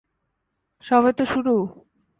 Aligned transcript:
সবে 0.83 1.11
তো 1.17 1.23
শুরু! 1.25 1.55